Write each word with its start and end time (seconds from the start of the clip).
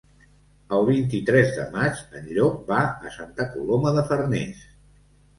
El 0.75 0.85
vint-i-tres 0.85 1.51
de 1.57 1.65
maig 1.75 1.99
en 2.19 2.31
Llop 2.37 2.63
va 2.71 2.79
a 3.09 3.11
Santa 3.17 3.47
Coloma 3.51 3.93
de 3.99 4.05
Farners. 4.13 4.65